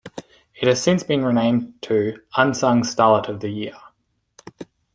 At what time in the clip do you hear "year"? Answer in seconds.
3.49-3.75